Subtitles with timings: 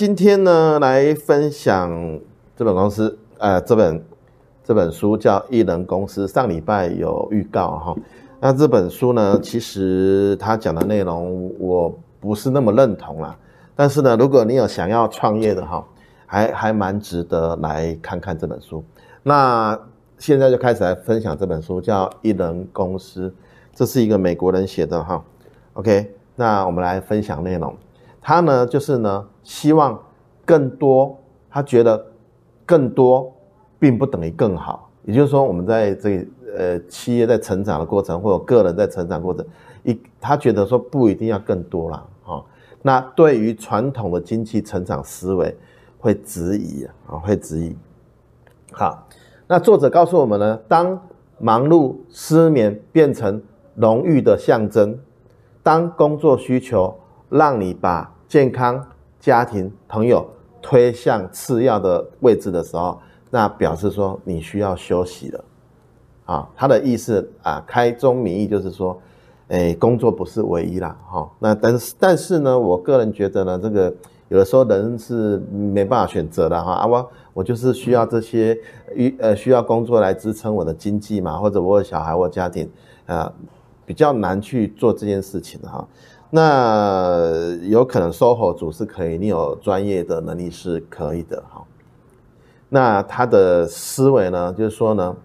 [0.00, 2.18] 今天呢，来分享
[2.56, 4.02] 这本公司，呃，这本
[4.64, 6.26] 这本书叫《一人公司》。
[6.26, 7.94] 上礼拜有预告哈，
[8.40, 13.36] 那这本书呢，其实他讲的内容我不是那么认同啦。
[13.76, 15.86] 但是呢，如果你有想要创业的哈，
[16.24, 18.82] 还还蛮值得来看看这本书。
[19.22, 19.78] 那
[20.16, 23.28] 现在就开始来分享这本书，叫《一人公司》，
[23.74, 25.22] 这是一个美国人写的哈。
[25.74, 27.76] OK，那我们来分享内容。
[28.20, 30.00] 他呢，就是呢，希望
[30.44, 31.16] 更多。
[31.52, 32.06] 他觉得
[32.64, 33.34] 更多
[33.78, 34.88] 并不等于更好。
[35.04, 36.24] 也就是说，我们在这
[36.56, 39.44] 呃企业在成长的过程，或者个人在成长过程，
[39.82, 42.44] 一他觉得说不一定要更多了啊。
[42.82, 45.56] 那对于传统的经济成长思维
[45.98, 47.76] 会质疑啊，会质疑。
[48.70, 49.08] 好，
[49.48, 51.00] 那作者告诉我们呢，当
[51.38, 53.42] 忙碌失眠变成
[53.74, 54.96] 荣誉的象征，
[55.64, 56.94] 当工作需求
[57.30, 58.84] 让你把健康、
[59.18, 60.28] 家庭、朋友
[60.60, 63.00] 推向次要的位置的时候，
[63.30, 65.44] 那表示说你需要休息了，
[66.26, 69.00] 啊，他的意思啊，开宗明义就是说，
[69.48, 73.94] 诶，工作不是唯一啦，哈，那但是但是呢，我个人觉得呢，这个
[74.28, 78.58] 有的时候人是没办法选择的哈，啊，我我就是需要这些，
[79.18, 82.68] 呃，需要工作来支撑我的经济嘛，或者我有小孩，我家庭，
[83.06, 83.32] 啊，
[83.86, 85.86] 比较难去做这件事情哈。
[86.32, 91.64] 那有可能 SOHO 组是可以，你有专业的能力是可以的哈。
[92.68, 95.16] 那他的思维呢，就是说呢，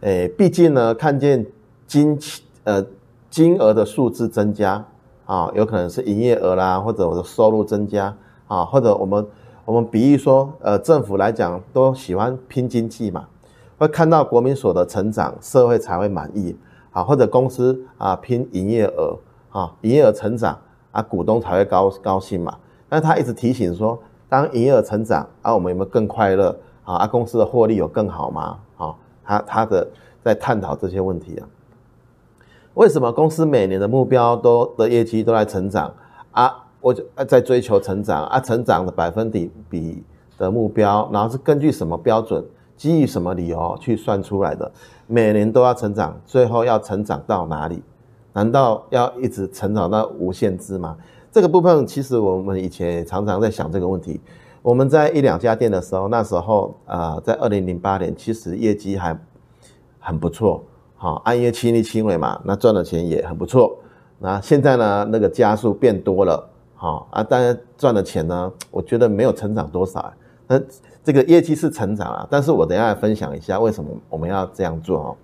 [0.00, 1.44] 诶，毕竟呢，看见
[1.86, 2.18] 金
[2.64, 2.82] 呃
[3.28, 4.82] 金额的数字增加
[5.26, 9.26] 啊，有可能是营业额啦，或者我的收入增加啊，或者我们
[9.66, 13.28] 我们比喻说，呃，政府来讲都喜欢拼经济嘛，
[13.76, 16.56] 会看到国民所得成长，社会才会满意
[16.90, 19.14] 啊，或者公司啊拼营业额。
[19.58, 20.56] 啊，营业额成长
[20.92, 22.56] 啊，股东才会高高兴嘛。
[22.88, 26.94] 但是他一直提醒说，当营业额成长啊，我们有没有更快乐啊？
[26.94, 28.58] 啊，公司的获利有更好吗？
[28.76, 29.88] 啊，他他的
[30.22, 31.48] 在探讨这些问题啊。
[32.74, 35.92] 为什么公司每年的目标都的业绩都在成长
[36.30, 36.64] 啊？
[36.80, 40.04] 我就在追求成长啊，成长的百分比比
[40.38, 42.44] 的目标，然后是根据什么标准，
[42.76, 44.70] 基于什么理由去算出来的？
[45.08, 47.82] 每年都要成长，最后要成长到哪里？
[48.38, 50.96] 难道要一直成长到无限制吗？
[51.32, 54.20] 这个部分其实我们以前也常常在想这个问题。
[54.62, 59.18] 我们在一两家店的时候，那时候啊、在二零零八年，其实业绩还
[59.98, 60.62] 很不错，
[60.96, 63.76] 好，按月亲力亲为嘛，那赚的钱也很不错。
[64.20, 70.12] 那现在呢，那个加速变多了，好啊，当然赚的钱呢，我觉得没有成长多少。
[70.46, 70.60] 那
[71.02, 75.16] 这个业绩是成长啊，但是我等下来分享一下为什么我们要这样做哦。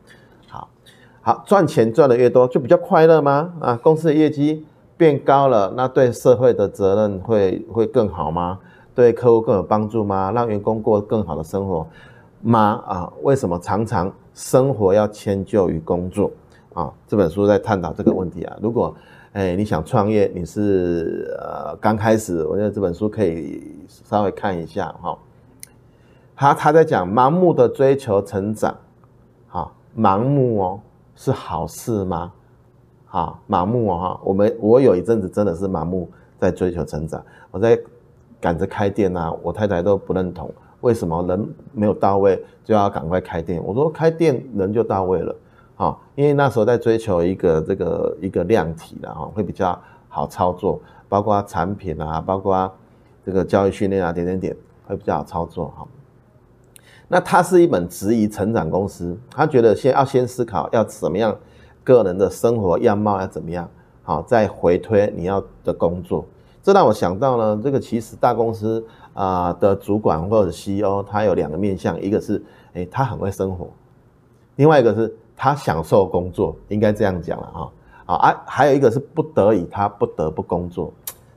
[1.26, 3.54] 好，赚钱赚的越多，就比较快乐吗？
[3.58, 8.58] 啊，公司的业绩变高了，那对社会的责任会会更好吗？
[8.94, 10.30] 对客户更有帮助吗？
[10.32, 11.86] 让员工过更好的生活
[12.42, 12.82] 吗？
[12.86, 16.30] 啊，为什么常常生活要迁就于工作？
[16.74, 18.54] 啊，这本书在探讨这个问题啊。
[18.60, 18.94] 如果
[19.32, 25.16] 哎你想创业，你是呃刚开始，我觉得这本书可以稍微看一下哈。
[26.36, 28.76] 他他在讲盲目的追求成长，
[29.48, 30.80] 好，盲目哦。
[31.16, 32.32] 是好事吗？
[33.10, 34.20] 啊，盲目啊、哦！
[34.25, 37.78] 我们我有一阵子真的是盲目在追求成长，我在
[38.41, 43.62] 赶着开店啊，我太太都不认同，为什么人没有到位就要赶快开店？
[43.64, 45.36] 我说开店人就到位了，
[45.76, 52.69] 啊，因为那时候在追求一个这个一个量体的哈，会比较好操作，包括产品啊，包括
[53.24, 54.56] 这个教育训练啊，点点点
[54.88, 55.86] 会比较好操作哈。
[57.06, 61.37] 那它是一本质疑成长公司，他觉得先要先思考要怎么样，
[61.84, 63.69] 个人的生活样貌要怎么样，
[64.03, 66.25] 好再回推你要的工作。
[66.62, 72.42] 这让我想到呢，这个其实大公司啊的主管或者 CEO，他有两个面向，一个是
[72.72, 73.69] 诶他很会生活，
[74.56, 77.71] 另外一个是他享受工作，应该这样讲了
[78.06, 80.91] 啊啊，还有一个是不得已他不得不工作，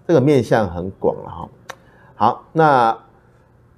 [0.07, 1.49] 这个面向很广了哈。
[2.15, 2.97] 好，那。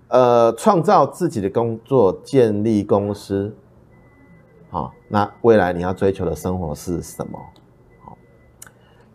[0.10, 3.56] 呃，创造自己的工作，建立公司，
[4.72, 7.40] 好，那未来你要追求的生活是什么？
[8.04, 8.18] 好，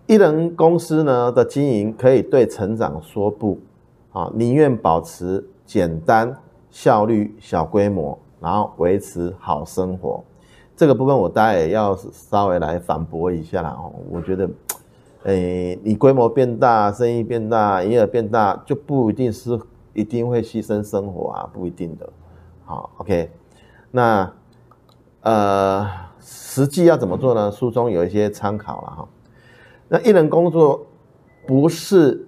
[0.06, 3.58] 一人公司呢的经营可以对成长说不，
[4.12, 6.32] 啊，宁愿保持简单、
[6.70, 10.22] 效率、小规模，然后维持好生活。
[10.76, 13.70] 这个部分我大概也要稍微来反驳一下啦。
[13.70, 14.48] 哦，我觉得，
[15.24, 19.58] 诶，你规模变大，生意变大，营业额变大，就不一定是。
[19.94, 22.08] 一定会牺牲生活啊，不一定的。
[22.64, 23.30] 好，OK，
[23.90, 24.30] 那
[25.22, 25.88] 呃，
[26.20, 27.50] 实际要怎么做呢？
[27.50, 29.08] 书中有一些参考了哈。
[29.88, 30.86] 那一人工作
[31.46, 32.26] 不是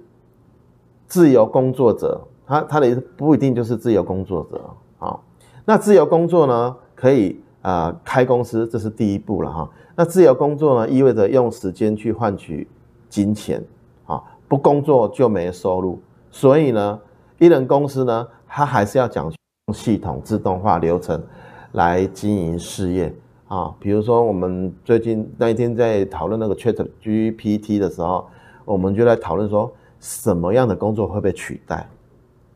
[1.07, 5.19] 自由工作者，他他的意思不一定就是自由工作者啊。
[5.65, 9.71] 那自由工作呢，可以啊、开公司，这是第一步了哈。
[9.97, 12.69] 那自由工作呢，意味着用时间去换取
[13.09, 13.65] 金钱
[14.05, 15.99] 啊，不工作就没收入。
[16.31, 17.01] 所以呢，
[17.39, 19.31] 一人公司呢，它还是要讲
[19.75, 21.23] 系统、自动化流程
[21.73, 23.15] 来经营事业
[23.47, 23.75] 啊。
[23.79, 28.27] 比如说，我们最近那一天在讨论那个 ChatGPT 的时候，
[28.65, 31.87] 我们就在讨论说，什么样的工作会被取代？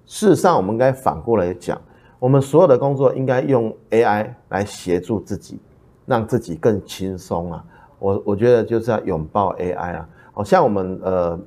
[0.07, 1.79] 事实上，我们应该反过来讲。
[2.19, 5.59] 我们所有的工作应该用 AI 来协助自己，
[6.07, 7.65] 让自己更轻松啊！
[7.99, 10.09] 我我觉得就是要拥抱 AI 啊！
[10.33, 11.39] 好像我们呃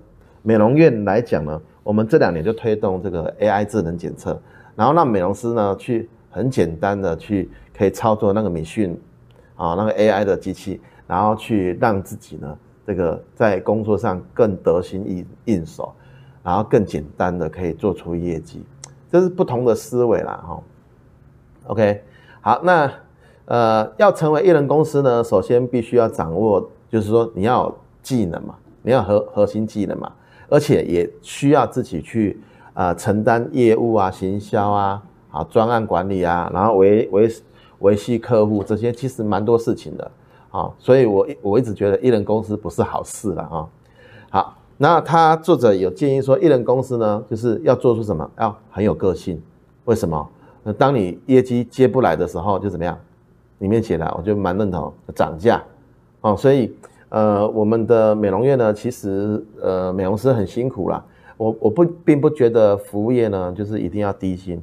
[0.41, 4.41] 美容院来讲呢，我们这两年就推动这个 AI 智能检测，
[4.75, 8.99] 然后让美容师呢去很简单的去可以操作那个米讯
[9.55, 12.57] 啊那个 AI 的机器，然后去让自己呢
[12.87, 15.93] 这个在工作上更得心应应手，
[16.41, 18.65] 然后更简单的可以做出业绩。
[19.11, 20.63] 这是不同的思维啦，哈。
[21.67, 22.03] OK，
[22.41, 22.91] 好，那
[23.45, 30.11] 呃，要成为一人公司呢，首先必须要掌握，就是说你要技能嘛，你要核核心技能嘛，
[30.53, 32.39] 而且也需要自己去
[32.75, 35.01] 呃承担业务啊、行销啊、
[35.31, 37.27] 啊专案管理啊，然后维维
[37.79, 40.11] 维系客户这些，其实蛮多事情的
[40.51, 40.69] 啊。
[40.77, 43.67] 所以我我一直觉得一人公司不是好事了啊。
[44.29, 44.57] 好。
[44.75, 48.29] 那他作者有建议说，一人公司呢，就是要做出什么？
[48.39, 49.41] 要很有个性。
[49.85, 50.27] 为什么？
[50.63, 52.97] 那当你业绩接不来的时候，就怎么样？
[53.59, 55.63] 里面写的，我就蛮认同，涨价。
[56.21, 56.75] 哦，所以
[57.13, 61.05] 呃，我们的美容院呢，其实呃，美容师很辛苦啦。
[61.37, 64.59] 我我不并不觉得服务业呢，就是一定要低薪。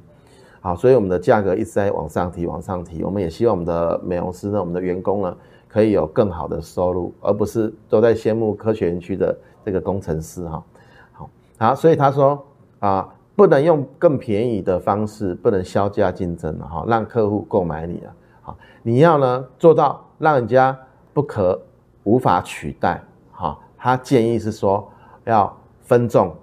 [0.61, 3.05] 好，所以我们的价格一直在往上提，往上提。
[3.05, 5.37] 我们也希望我们的美容师呢，我们的员工呢，
[5.69, 9.37] 可以有更好的收入，而不是都在羡慕科学园区的。
[9.62, 10.64] 这个工程师哈，
[11.12, 12.43] 好，好，所以他说
[12.79, 13.06] 啊，
[13.37, 20.75] 不能用更便宜的方式，不能削价竞争了哈，让客户购买你啊，好，你要呢做到让人家
[21.12, 21.61] 不可
[22.05, 23.02] 无法取代
[23.32, 23.58] 哈。
[23.76, 24.91] 他建议是说
[25.25, 26.35] 要分众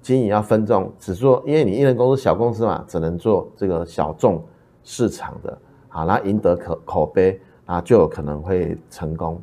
[0.00, 4.44] 经营，要分众，只做，因为你一人公司小公司嘛，只能做这个小众
[4.82, 5.58] 市场的，
[5.88, 9.40] 好，那赢得口口碑啊，就有可能会成功。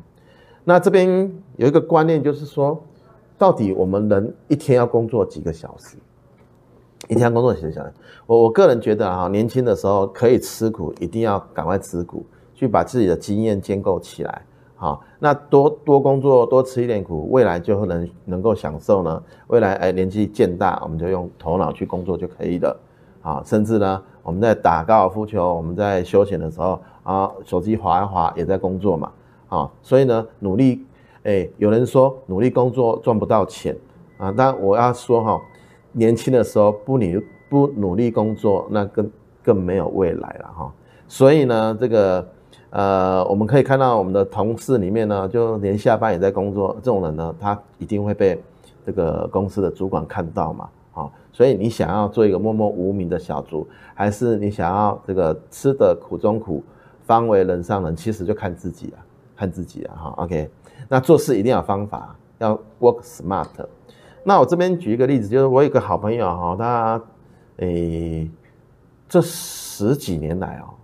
[0.64, 2.80] 那这边有一个观念就是说。
[3.40, 5.96] 到底我们人一天要工作几个小时？
[7.06, 7.92] 一天工作几个小时？
[8.26, 14.44] 我我个人觉得啊，年轻的时候可以吃苦，一定要赶快吃苦，去把自己的经验建构起来。
[14.80, 19.20] 好，那多多工作，多吃一点苦，未来就能能够享受呢。
[19.48, 22.80] 未来哎，年纪渐大，我们就用头脑去工作就可以了。
[23.20, 29.10] 啊，甚至呢，我们在打高尔夫球，我们在休闲的时候啊，手机滑一滑也在工作嘛。
[29.48, 30.86] 啊，所以呢，努力。
[31.24, 33.76] 哎，有人说努力工作赚不到钱
[34.16, 35.40] 啊，但我要说哈，
[35.90, 37.20] 年轻的时候不努
[37.50, 39.10] 不努力工作，那更
[39.42, 40.72] 更没有未来了哈。
[41.08, 42.26] 所以呢，这个
[42.70, 48.40] 呃，我们可以看到我们的同事里面呢，就连下班也在工作，这种人呢，他一定会被
[48.84, 50.68] 这个公司的主管看到嘛。
[50.92, 56.62] 好，所以你想要做一个默默无名的小卒，还是你想要这个吃得苦中苦，
[57.06, 59.00] 方为人上人，其实就看自己啊，
[59.36, 60.14] 看自己啊哈。
[60.18, 60.50] OK。
[60.88, 63.48] 那做事一定要有方法，要 work smart。
[64.24, 67.02] 那我这边举一个例子，就是我有个好朋友哈，他
[67.56, 68.30] 诶
[69.08, 70.74] 这十几年来哦，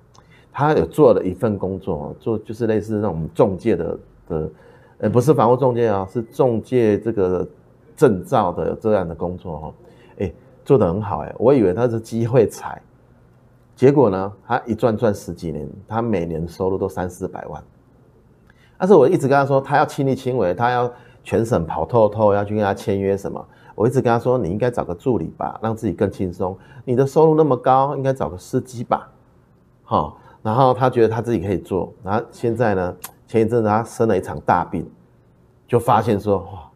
[0.56, 4.50] 他有做了一份工作，做就是类似那种中介的的，
[4.98, 7.46] 呃不是房屋中介啊，是中介这个
[7.96, 9.74] 证照的这样的工作哈，
[10.18, 10.32] 诶
[10.64, 12.80] 做得很好诶，我以为他是机会财，
[13.74, 17.60] 结果呢，他一赚赚十几年，他每年收入都三四百万。
[18.78, 20.92] 但是我一直跟他说，他要亲力亲为，他要
[21.22, 23.44] 全省跑透透，要去跟他签约什么。
[23.74, 26.56] 我一直跟他说，你应该找个助理吧，让自己更轻松。
[26.84, 29.10] 你的收入那么高，应该找个司机吧。
[29.82, 31.92] 好，然后他觉得他自己可以做。
[32.04, 32.96] 然后现在呢，
[33.26, 34.88] 前一阵子他生了一场大病，
[35.66, 36.70] 就发现说，哇，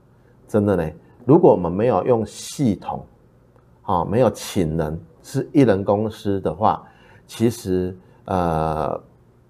[0.48, 0.90] 真的呢，
[1.24, 3.06] 如果我们没有用系统，
[3.82, 6.82] 啊，没有请人，是一人公司的话，
[7.28, 9.00] 其实呃，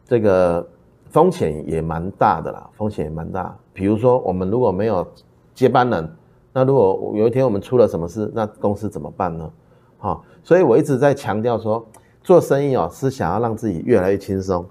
[0.04, 0.68] 这个。
[1.10, 3.56] 风险也蛮大的啦，风险也蛮大。
[3.72, 5.10] 比如说，我们如果没有
[5.54, 6.16] 接班人，
[6.52, 9.50] 那如果有一天我们出了什么事，那公司怎么办呢？
[9.96, 11.82] 好，所以我一直在强调说，
[12.28, 14.62] 做生意哦，是想要让自己越来越轻松。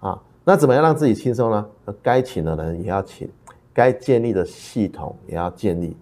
[0.00, 1.66] 啊，那怎么样让自己轻松呢？
[2.00, 3.28] 该请的人也要请，
[3.74, 5.94] 该建立的系统也要建立。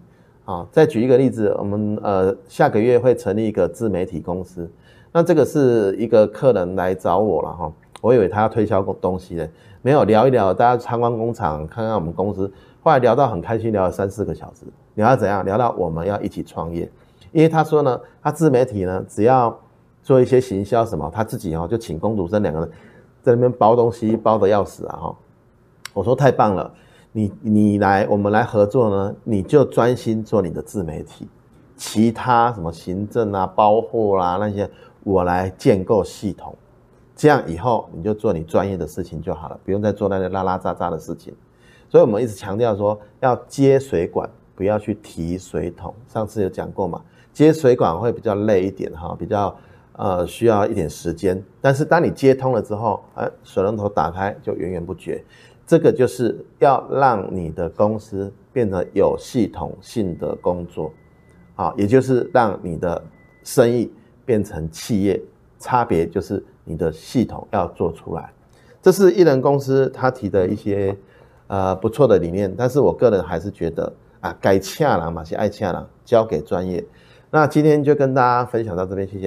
[0.45, 4.71] 啊，再举一个例子，我们呃下个月会成立一个自媒体公司，
[5.11, 7.73] 那这个是一个客人来找我了哈。
[7.99, 9.45] 我以为他要推销东西呢，
[9.81, 12.49] 没有聊一聊，大家参观工厂，看看我们公司。
[12.81, 14.65] 后来聊到很开心，聊了三四个小时。
[14.93, 15.43] 聊到怎样？
[15.43, 16.89] 聊到我们要一起创业。
[17.33, 19.59] 因为他说呢，他自媒体呢，只要
[20.05, 22.69] 做一些行销什么，他自己哦就请工读生两个人
[23.23, 25.15] 在那边包东西，包得要死啊哈。
[25.95, 26.71] 我说太棒了，
[27.11, 31.27] 你你来我们来合作呢，你就专心做你的自媒体，
[31.75, 34.69] 其他什么行政啊、包货啦那些，
[35.03, 36.55] 我来建构系统。
[37.15, 41.33] 这样以后你就做你专业的事情就好了，不用再做那些拉拉杂杂的事情。
[41.89, 45.91] 所以我们一直强调说，要接水管，不要去提水桶。
[46.07, 47.01] 上次有讲过嘛，
[47.33, 49.55] 接水管会比较累一点哈，比较
[49.97, 51.43] 呃需要一点时间。
[51.61, 55.23] 但是当你接通了之后，哎，水龙头打开就源源不绝。
[55.65, 60.91] 这个就是要让你的公司变得有系统性的工作，
[61.55, 63.03] 啊，也就是让你的
[63.43, 63.91] 生意
[64.25, 65.21] 变成企业。
[65.59, 66.43] 差别就是。
[66.67, 68.33] 你的系统要做出来，
[68.81, 70.97] 这是一人公司他提的一些
[71.45, 76.83] 呃不错的理念，但是我个人还是觉得啊，该恰了嘛，是爱恰了，交给专业。
[77.29, 79.23] 那今天就跟大家分享到这边，谢谢。